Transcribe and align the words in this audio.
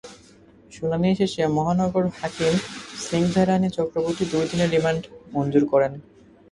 শুনানি 0.71 1.09
শেষে 1.19 1.43
মহানগর 1.57 2.05
হাকিম 2.19 2.53
স্নিগ্ধা 2.99 3.43
রানী 3.43 3.69
চক্রবর্তী 3.77 4.23
দুই 4.31 4.45
দিনের 4.51 4.69
রিমান্ড 4.69 5.01
মঞ্জুর 5.33 5.63
করেন। 5.71 5.93